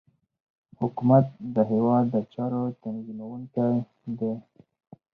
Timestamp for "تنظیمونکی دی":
2.83-4.33